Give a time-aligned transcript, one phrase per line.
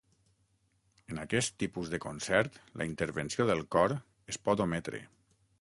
[1.13, 3.97] En aquest tipus de concert la intervenció del cor
[4.35, 5.05] es pot ometre.